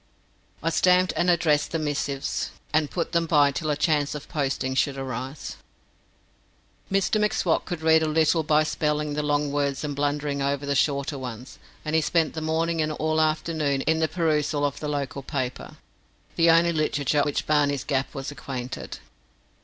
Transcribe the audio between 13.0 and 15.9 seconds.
the afternoon in perusal of the local paper